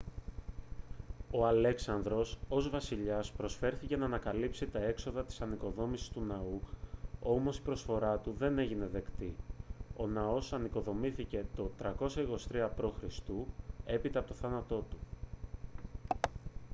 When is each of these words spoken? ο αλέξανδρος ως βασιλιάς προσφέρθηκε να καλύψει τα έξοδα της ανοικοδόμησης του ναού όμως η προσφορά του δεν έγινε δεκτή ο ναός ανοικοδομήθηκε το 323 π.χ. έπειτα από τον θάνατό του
ο 1.31 1.45
αλέξανδρος 1.47 2.37
ως 2.49 2.69
βασιλιάς 2.69 3.31
προσφέρθηκε 3.31 3.97
να 3.97 4.17
καλύψει 4.17 4.67
τα 4.69 4.79
έξοδα 4.79 5.23
της 5.25 5.41
ανοικοδόμησης 5.41 6.09
του 6.09 6.21
ναού 6.21 6.61
όμως 7.19 7.57
η 7.57 7.61
προσφορά 7.61 8.17
του 8.17 8.35
δεν 8.37 8.57
έγινε 8.57 8.87
δεκτή 8.87 9.35
ο 9.95 10.07
ναός 10.07 10.53
ανοικοδομήθηκε 10.53 11.45
το 11.55 11.71
323 11.83 12.69
π.χ. 12.75 13.19
έπειτα 13.85 14.19
από 14.19 14.27
τον 14.27 14.37
θάνατό 14.37 14.85
του 14.89 14.97